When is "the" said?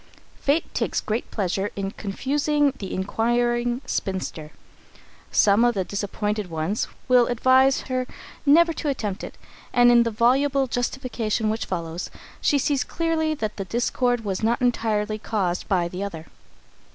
2.79-2.91, 5.75-5.83, 10.01-10.09, 13.57-13.65, 15.87-16.01